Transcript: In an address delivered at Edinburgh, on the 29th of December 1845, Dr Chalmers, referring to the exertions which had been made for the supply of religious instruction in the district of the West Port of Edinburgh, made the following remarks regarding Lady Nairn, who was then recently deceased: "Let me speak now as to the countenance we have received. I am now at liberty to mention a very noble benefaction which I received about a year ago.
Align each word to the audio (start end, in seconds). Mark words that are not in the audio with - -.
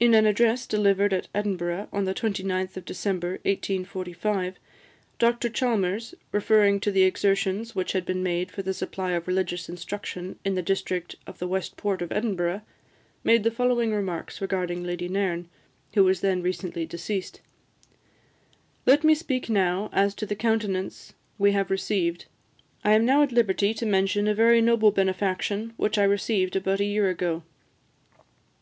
In 0.00 0.14
an 0.14 0.24
address 0.24 0.66
delivered 0.66 1.12
at 1.12 1.28
Edinburgh, 1.34 1.88
on 1.92 2.06
the 2.06 2.14
29th 2.14 2.78
of 2.78 2.86
December 2.86 3.32
1845, 3.44 4.56
Dr 5.18 5.50
Chalmers, 5.50 6.14
referring 6.32 6.80
to 6.80 6.90
the 6.90 7.02
exertions 7.02 7.74
which 7.74 7.92
had 7.92 8.06
been 8.06 8.22
made 8.22 8.50
for 8.50 8.62
the 8.62 8.72
supply 8.72 9.10
of 9.12 9.28
religious 9.28 9.68
instruction 9.68 10.38
in 10.46 10.54
the 10.54 10.62
district 10.62 11.16
of 11.26 11.40
the 11.40 11.46
West 11.46 11.76
Port 11.76 12.00
of 12.00 12.10
Edinburgh, 12.10 12.62
made 13.22 13.44
the 13.44 13.50
following 13.50 13.92
remarks 13.92 14.40
regarding 14.40 14.82
Lady 14.82 15.08
Nairn, 15.10 15.50
who 15.92 16.04
was 16.04 16.22
then 16.22 16.40
recently 16.40 16.86
deceased: 16.86 17.42
"Let 18.86 19.04
me 19.04 19.14
speak 19.14 19.50
now 19.50 19.90
as 19.92 20.14
to 20.14 20.24
the 20.24 20.36
countenance 20.36 21.12
we 21.36 21.52
have 21.52 21.70
received. 21.70 22.24
I 22.82 22.92
am 22.92 23.04
now 23.04 23.22
at 23.22 23.30
liberty 23.30 23.74
to 23.74 23.84
mention 23.84 24.26
a 24.26 24.34
very 24.34 24.62
noble 24.62 24.90
benefaction 24.90 25.74
which 25.76 25.98
I 25.98 26.04
received 26.04 26.56
about 26.56 26.80
a 26.80 26.86
year 26.86 27.10
ago. 27.10 27.42